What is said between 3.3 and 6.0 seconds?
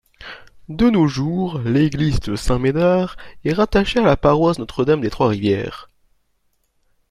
est rattachée à la paroisse Notre-Dame-des-Trois-Rivières.